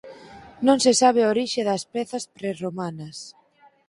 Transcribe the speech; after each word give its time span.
Non 0.67 0.77
se 0.83 0.91
sabe 1.01 1.19
a 1.23 1.31
orixe 1.33 1.61
das 1.69 1.83
pezas 1.93 2.25
prerromanas. 2.35 3.17